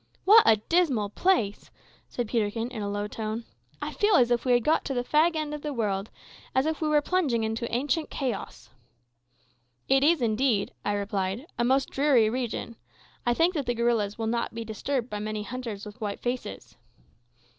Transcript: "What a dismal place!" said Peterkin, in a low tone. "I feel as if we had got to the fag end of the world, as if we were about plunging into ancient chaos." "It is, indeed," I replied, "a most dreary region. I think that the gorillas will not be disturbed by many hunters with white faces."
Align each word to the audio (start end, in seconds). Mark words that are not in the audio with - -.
"What 0.25 0.41
a 0.49 0.55
dismal 0.57 1.11
place!" 1.11 1.69
said 2.09 2.27
Peterkin, 2.27 2.71
in 2.71 2.81
a 2.81 2.89
low 2.89 3.07
tone. 3.07 3.43
"I 3.83 3.93
feel 3.93 4.15
as 4.15 4.31
if 4.31 4.45
we 4.45 4.53
had 4.53 4.63
got 4.63 4.83
to 4.85 4.95
the 4.95 5.03
fag 5.03 5.35
end 5.35 5.53
of 5.53 5.61
the 5.61 5.73
world, 5.75 6.09
as 6.55 6.65
if 6.65 6.81
we 6.81 6.87
were 6.87 6.97
about 6.97 7.07
plunging 7.09 7.43
into 7.43 7.71
ancient 7.71 8.09
chaos." 8.09 8.71
"It 9.87 10.03
is, 10.03 10.19
indeed," 10.19 10.71
I 10.83 10.93
replied, 10.93 11.45
"a 11.59 11.63
most 11.63 11.91
dreary 11.91 12.31
region. 12.31 12.77
I 13.27 13.35
think 13.35 13.53
that 13.53 13.67
the 13.67 13.75
gorillas 13.75 14.17
will 14.17 14.25
not 14.25 14.55
be 14.55 14.65
disturbed 14.65 15.07
by 15.07 15.19
many 15.19 15.43
hunters 15.43 15.85
with 15.85 16.01
white 16.01 16.19
faces." 16.19 16.77